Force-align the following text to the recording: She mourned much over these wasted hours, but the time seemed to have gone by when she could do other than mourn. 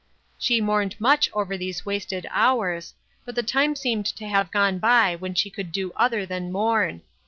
She 0.39 0.61
mourned 0.61 0.99
much 0.99 1.29
over 1.31 1.55
these 1.55 1.85
wasted 1.85 2.25
hours, 2.31 2.95
but 3.23 3.35
the 3.35 3.43
time 3.43 3.75
seemed 3.75 4.07
to 4.07 4.27
have 4.27 4.49
gone 4.49 4.79
by 4.79 5.15
when 5.15 5.35
she 5.35 5.51
could 5.51 5.71
do 5.71 5.93
other 5.95 6.25
than 6.25 6.51
mourn. 6.51 7.03